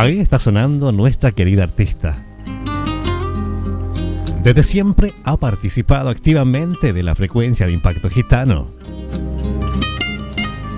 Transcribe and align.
Ahí 0.00 0.18
está 0.18 0.38
sonando 0.38 0.92
nuestra 0.92 1.30
querida 1.30 1.62
artista. 1.62 2.24
Desde 4.42 4.62
siempre 4.62 5.12
ha 5.24 5.36
participado 5.36 6.08
activamente 6.08 6.94
de 6.94 7.02
la 7.02 7.14
frecuencia 7.14 7.66
de 7.66 7.72
impacto 7.72 8.08
gitano. 8.08 8.70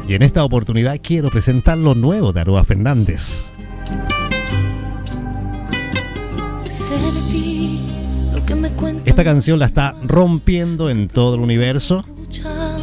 Y 0.08 0.14
en 0.14 0.22
esta 0.22 0.42
oportunidad 0.42 0.98
quiero 1.00 1.30
presentar 1.30 1.78
lo 1.78 1.94
nuevo 1.94 2.32
de 2.32 2.40
Aroa 2.40 2.64
Fernández. 2.64 3.52
Esta 9.04 9.22
canción 9.22 9.60
la 9.60 9.66
está 9.66 9.94
rompiendo 10.02 10.90
en 10.90 11.06
todo 11.06 11.36
el 11.36 11.42
universo 11.42 12.04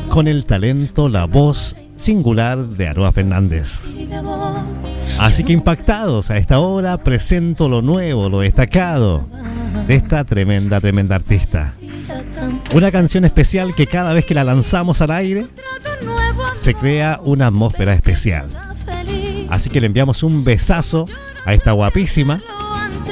con 0.07 0.29
el 0.29 0.45
talento, 0.45 1.09
la 1.09 1.25
voz 1.25 1.75
singular 1.97 2.65
de 2.65 2.87
Aroa 2.87 3.11
Fernández. 3.11 3.93
Así 5.19 5.43
que 5.43 5.51
impactados 5.51 6.31
a 6.31 6.37
esta 6.37 6.59
hora 6.59 6.97
presento 6.97 7.67
lo 7.67 7.81
nuevo, 7.81 8.29
lo 8.29 8.39
destacado 8.39 9.27
de 9.85 9.95
esta 9.95 10.23
tremenda, 10.23 10.79
tremenda 10.79 11.15
artista. 11.17 11.73
Una 12.73 12.89
canción 12.89 13.25
especial 13.25 13.75
que 13.75 13.85
cada 13.85 14.13
vez 14.13 14.23
que 14.23 14.33
la 14.33 14.45
lanzamos 14.45 15.01
al 15.01 15.11
aire 15.11 15.45
se 16.55 16.73
crea 16.73 17.19
una 17.21 17.47
atmósfera 17.47 17.93
especial. 17.93 18.49
Así 19.49 19.69
que 19.69 19.81
le 19.81 19.87
enviamos 19.87 20.23
un 20.23 20.45
besazo 20.45 21.03
a 21.45 21.53
esta 21.53 21.73
guapísima, 21.73 22.41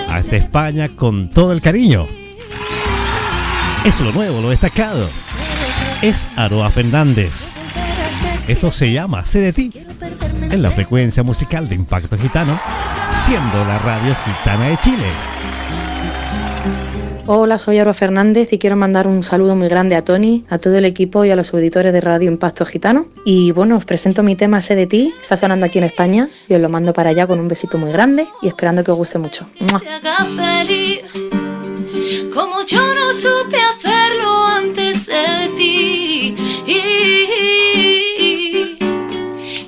a 0.07 0.19
esta 0.19 0.37
España 0.37 0.87
con 0.95 1.29
todo 1.29 1.51
el 1.51 1.61
cariño. 1.61 2.07
Es 3.83 3.99
lo 3.99 4.13
nuevo, 4.13 4.41
lo 4.41 4.49
destacado. 4.49 5.09
Es 6.01 6.25
Aroa 6.37 6.71
Fernández. 6.71 7.51
Esto 8.47 8.71
se 8.71 8.93
llama 8.93 9.25
Sé 9.25 9.41
de 9.41 9.51
ti 9.51 9.73
en 10.43 10.61
la 10.61 10.71
frecuencia 10.71 11.23
musical 11.23 11.67
de 11.67 11.75
Impacto 11.75 12.17
Gitano, 12.17 12.59
siendo 13.07 13.65
la 13.65 13.77
radio 13.79 14.15
gitana 14.15 14.69
de 14.69 14.77
Chile. 14.77 15.07
Hola, 17.29 17.57
soy 17.57 17.77
Aroa 17.77 17.93
Fernández 17.93 18.53
y 18.53 18.57
quiero 18.57 18.77
mandar 18.77 19.05
un 19.05 19.21
saludo 19.21 19.53
muy 19.53 19.67
grande 19.67 19.97
a 19.97 20.01
Tony, 20.03 20.45
a 20.49 20.59
todo 20.59 20.77
el 20.77 20.85
equipo 20.85 21.25
y 21.25 21.29
a 21.29 21.35
los 21.35 21.53
auditores 21.53 21.91
de 21.91 21.99
Radio 21.99 22.31
Impacto 22.31 22.65
Gitano. 22.65 23.07
Y 23.25 23.51
bueno, 23.51 23.75
os 23.75 23.83
presento 23.83 24.23
mi 24.23 24.37
tema 24.37 24.61
Sé 24.61 24.75
de 24.75 24.87
ti, 24.87 25.13
está 25.21 25.35
sonando 25.35 25.65
aquí 25.65 25.77
en 25.77 25.83
España 25.83 26.29
y 26.47 26.53
os 26.53 26.61
lo 26.61 26.69
mando 26.69 26.93
para 26.93 27.09
allá 27.09 27.27
con 27.27 27.41
un 27.41 27.49
besito 27.49 27.77
muy 27.77 27.91
grande 27.91 28.27
y 28.41 28.47
esperando 28.47 28.81
que 28.83 28.91
os 28.91 28.97
guste 28.97 29.17
mucho. 29.17 29.45
Como 32.33 32.65
yo 32.65 32.95
no 32.95 33.11
supe 33.11 33.57
hacerlo 33.57 34.47
antes 34.47 35.07
de 35.07 35.51
ti. 35.57 36.06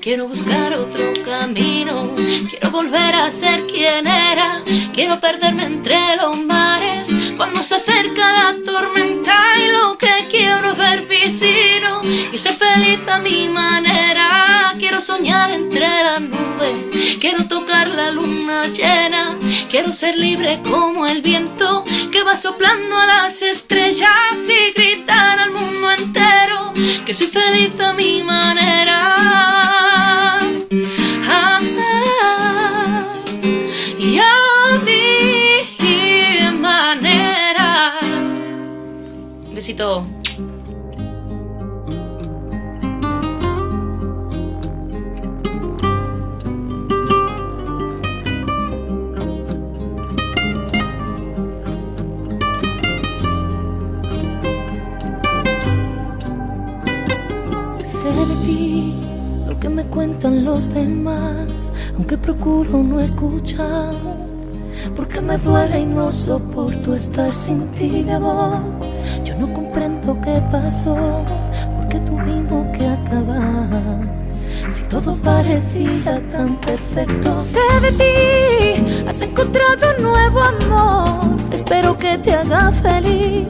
Quiero 0.10 0.28
buscar 0.28 0.74
otro 0.74 1.14
camino, 1.24 2.16
quiero 2.50 2.72
volver 2.72 3.14
a 3.14 3.30
ser 3.30 3.68
quien 3.68 4.08
era, 4.08 4.64
quiero 4.92 5.20
perderme 5.20 5.66
entre 5.66 6.16
los 6.16 6.36
mares. 6.36 7.14
Cuando 7.38 7.62
se 7.62 7.76
acerca 7.76 8.32
la 8.32 8.56
tormenta 8.66 9.36
y 9.64 9.70
lo 9.72 10.00
que 10.00 10.10
quiero 10.32 10.76
ver 10.76 11.08
piscino 11.08 12.02
y 12.34 12.40
ser 12.40 12.56
feliz 12.56 13.08
a 13.08 13.20
mi 13.20 13.50
manera. 13.50 14.74
Quiero 14.80 15.00
soñar 15.00 15.52
entre 15.52 15.82
las 15.82 16.22
nubes, 16.22 17.18
quiero 17.20 17.48
tocar 17.48 17.88
la 17.90 18.10
luna 18.10 18.66
llena, 18.66 19.38
quiero 19.70 19.94
ser 19.94 20.18
libre 20.18 20.60
como 20.64 21.06
el 21.06 21.22
viento 21.22 21.84
que 22.12 22.24
va 22.24 22.36
soplando 22.36 22.98
a 22.98 23.06
las 23.06 23.44
estrellas 23.44 24.10
y 24.48 24.74
gritar 24.74 25.38
al 25.38 25.52
mundo 25.52 25.92
entero 25.92 26.74
que 27.06 27.14
soy 27.14 27.28
feliz 27.28 27.80
a 27.80 27.94
mi 27.94 28.24
manera. 28.24 28.39
Besito. 39.70 40.20
demás, 60.68 61.72
aunque 61.96 62.18
procuro 62.18 62.84
no 62.84 63.00
escuchar. 63.00 63.96
Porque 64.96 65.22
me 65.22 65.38
duele 65.38 65.82
y 65.82 65.86
no 65.86 66.12
soporto 66.12 66.96
estar 66.96 67.34
sin 67.34 67.68
ti, 67.72 68.04
mi 68.04 68.12
amor. 68.12 68.79
Yo 69.24 69.36
no 69.38 69.54
comprendo 69.54 70.18
qué 70.22 70.42
pasó, 70.52 70.96
porque 71.76 72.00
tuvimos 72.00 72.78
que 72.78 72.88
acabar. 72.88 74.20
Si 74.70 74.82
todo 74.84 75.16
parecía 75.18 76.22
tan 76.32 76.60
perfecto, 76.60 77.42
sé 77.42 77.60
de 77.82 77.92
ti, 77.92 79.06
has 79.08 79.22
encontrado 79.22 79.96
un 79.98 80.04
nuevo 80.04 80.42
amor. 80.42 81.38
Espero 81.52 81.98
que 81.98 82.18
te 82.18 82.34
haga 82.34 82.72
feliz. 82.72 83.48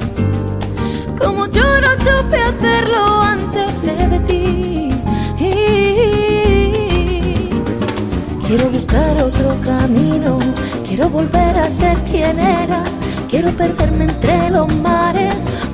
Como 1.17 1.47
yo 1.47 1.63
no 1.81 1.91
supe 1.97 2.37
hacerlo 2.41 3.21
antes, 3.21 3.73
sé 3.73 3.95
de 3.95 4.19
ti. 4.21 4.89
Quiero 8.47 8.69
buscar 8.71 9.21
otro 9.21 9.55
camino, 9.63 10.39
quiero 10.87 11.07
volver 11.09 11.57
a 11.57 11.69
ser 11.69 11.97
quien 12.09 12.39
era. 12.39 12.83
Quiero 13.29 13.51
perderme 13.51 14.05
entre 14.05 14.49
los 14.49 14.67
mares 14.77 14.98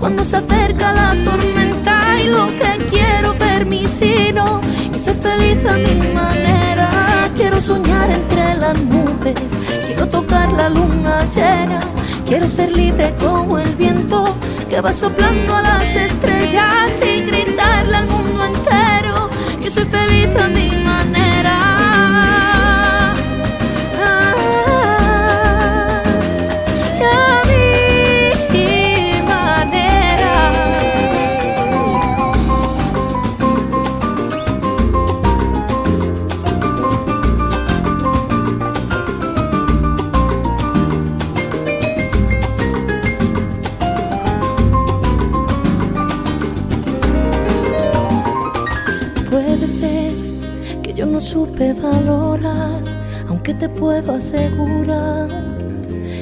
cuando 0.05 0.23
se 0.23 0.38
acerca 0.38 0.91
la 0.91 1.16
tormenta 1.23 2.21
y 2.23 2.27
lo 2.27 2.45
que 2.45 2.85
quiero 2.91 3.33
ver 3.39 3.66
mi 3.66 3.88
sino 3.88 4.61
y 4.93 4.99
ser 4.99 5.16
feliz 5.16 5.66
a 5.66 5.77
mi 5.77 5.95
manera. 6.13 7.27
Quiero 7.35 7.59
soñar 7.59 8.11
entre 8.11 8.53
las 8.53 8.79
nubes, 8.81 9.33
quiero 9.88 10.07
tocar 10.07 10.53
la 10.53 10.69
luna 10.69 11.27
llena, 11.33 11.79
quiero 12.27 12.47
ser 12.47 12.71
libre 12.77 13.15
como 13.19 13.57
el 13.57 13.73
viento 13.73 14.25
que 14.69 14.79
va 14.79 14.94
soplando 14.94 15.55
a 15.55 15.63
las 15.63 15.95
estrellas 15.95 17.01
y 17.01 17.21
gritarle 17.23 17.95
al 17.95 18.05
mundo 18.05 18.45
entero 18.45 19.27
que 19.59 19.71
soy 19.71 19.85
feliz 19.85 20.29
a 20.39 20.47
mi 20.49 20.64
supe 51.25 51.73
valorar, 51.73 52.83
aunque 53.27 53.53
te 53.55 53.67
puedo 53.67 54.13
asegurar 54.13 55.27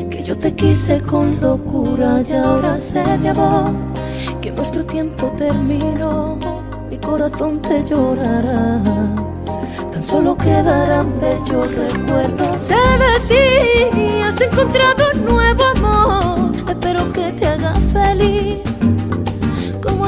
que 0.10 0.24
yo 0.24 0.38
te 0.38 0.54
quise 0.54 1.02
con 1.02 1.42
locura 1.42 2.24
y 2.28 2.32
ahora 2.34 2.80
sé 2.80 3.04
mi 3.18 3.28
amor 3.28 3.72
que 4.42 4.52
nuestro 4.52 4.86
tiempo 4.86 5.32
terminó, 5.38 6.40
mi 6.90 6.98
corazón 6.98 7.62
te 7.62 7.84
llorará. 7.84 8.82
Tan 9.92 10.04
solo 10.04 10.38
quedarán 10.38 11.20
bellos 11.20 11.76
recuerdos. 11.76 12.62
Sé 12.62 12.76
de 13.04 13.20
ti, 13.28 14.22
has 14.22 14.40
encontrado 14.40 15.04
un 15.16 15.26
nuevo 15.26 15.64
amor. 15.76 16.03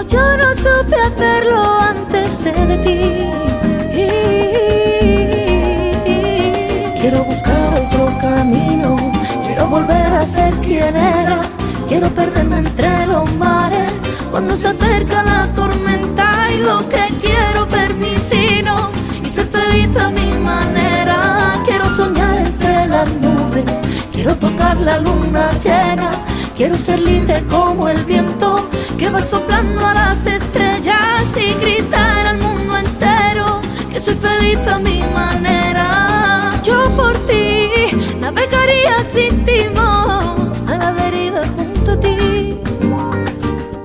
Yo 0.08 0.38
no 0.38 0.54
supe 0.54 0.96
hacerlo 0.96 1.80
antes, 1.80 2.44
de 2.44 2.78
ti. 2.78 3.00
Quiero 7.00 7.24
buscar 7.24 7.74
otro 7.82 8.18
camino, 8.20 8.96
quiero 9.46 9.68
volver 9.68 10.06
a 10.06 10.26
ser 10.26 10.54
quien 10.56 10.96
era. 10.96 11.42
Quiero 11.88 12.10
perderme 12.10 12.58
entre 12.58 13.06
los 13.08 13.32
mares 13.36 13.92
cuando 14.32 14.56
se 14.56 14.70
acerca 14.70 15.24
la 15.24 15.48
tormenta 15.54 16.52
y 16.52 16.58
lo 16.62 16.88
que 16.90 17.06
quiero 17.22 17.68
ver 17.68 17.94
mi 17.94 18.16
sino 18.18 18.90
y 19.24 19.30
ser 19.30 19.46
feliz 19.48 19.96
a 19.98 20.10
mi 20.10 20.32
manera. 20.44 21.62
Quiero 21.66 21.90
soñar 21.90 22.38
entre 22.38 22.88
las 22.88 23.08
nubes, 23.22 23.66
quiero 24.12 24.36
tocar 24.36 24.78
la 24.78 24.98
luna 25.00 25.52
llena. 25.64 26.10
Quiero 26.58 26.78
ser 26.78 27.00
libre 27.00 27.44
como 27.50 27.90
el 27.90 28.04
viento 28.06 28.68
que 29.06 29.12
va 29.12 29.22
soplando 29.22 29.86
a 29.86 29.94
las 29.94 30.26
estrellas 30.26 31.38
y 31.38 31.54
gritar 31.64 32.26
al 32.26 32.40
mundo 32.40 32.76
entero 32.76 33.62
que 33.94 34.00
soy 34.00 34.16
feliz 34.16 34.58
a 34.68 34.80
mi 34.80 35.04
manera. 35.14 36.60
Yo 36.64 36.90
por 36.96 37.14
ti 37.28 37.70
navegaría 38.20 39.04
sin 39.04 39.46
timón 39.46 40.52
a 40.68 40.78
la 40.80 40.92
deriva 40.92 41.42
junto 41.56 41.92
a 41.92 42.00
ti, 42.00 42.60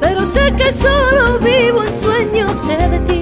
pero 0.00 0.24
sé 0.24 0.54
que 0.56 0.72
solo 0.72 1.38
vivo 1.40 1.84
en 1.84 1.94
sueños, 2.00 2.66
de 2.66 2.98
ti 3.00 3.19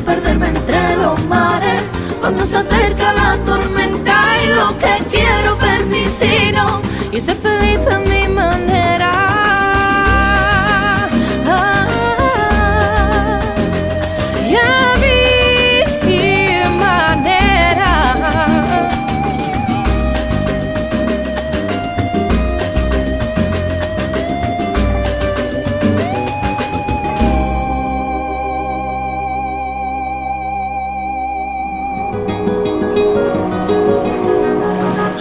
perderme 0.00 0.48
entre 0.48 0.96
los 0.96 1.22
mares. 1.24 1.82
Cuando 2.20 2.44
se 2.46 2.56
acerca 2.56 3.12
la 3.12 3.36
tormenta 3.44 4.22
y 4.44 4.48
lo 4.48 4.78
que 4.78 4.94
quiero 5.10 5.56
ver 5.58 5.86
mi 5.86 6.04
sino 6.08 6.80
y 7.12 7.20
ser 7.20 7.36
feliz. 7.36 7.57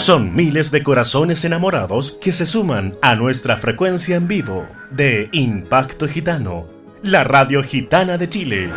Son 0.08 0.34
miles 0.34 0.72
de 0.72 0.84
corazones 0.84 1.44
enamorados 1.44 2.14
que 2.22 2.32
se 2.32 2.46
suman 2.46 2.96
a 3.02 3.18
nuestra 3.18 3.58
frecuencia 3.58 4.16
en 4.16 4.26
vivo 4.26 4.66
de 4.90 5.28
Impacto 5.34 6.08
Gitano, 6.08 6.66
la 7.04 7.26
radio 7.26 7.62
gitana 7.62 8.18
de 8.18 8.30
Chile. 8.30 8.70